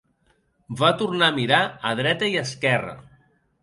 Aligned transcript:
Va 0.79 0.89
tornar 1.03 1.29
a 1.33 1.37
mirar 1.37 1.61
a 1.93 1.95
dreta 2.03 2.35
i 2.35 2.43
esquerra. 2.47 3.01